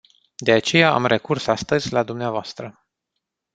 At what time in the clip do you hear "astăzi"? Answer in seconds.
1.47-1.91